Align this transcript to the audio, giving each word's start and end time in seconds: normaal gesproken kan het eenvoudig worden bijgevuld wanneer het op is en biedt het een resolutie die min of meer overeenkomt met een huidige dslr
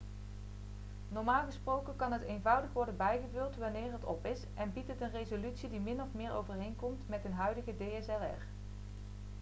normaal 1.09 1.45
gesproken 1.45 1.95
kan 1.95 2.11
het 2.11 2.21
eenvoudig 2.21 2.71
worden 2.73 2.97
bijgevuld 2.97 3.55
wanneer 3.55 3.91
het 3.91 4.03
op 4.03 4.25
is 4.25 4.39
en 4.53 4.73
biedt 4.73 4.87
het 4.87 5.01
een 5.01 5.11
resolutie 5.11 5.69
die 5.69 5.79
min 5.79 6.01
of 6.01 6.07
meer 6.11 6.33
overeenkomt 6.33 7.09
met 7.09 7.25
een 7.25 7.33
huidige 7.33 7.73
dslr 7.77 8.43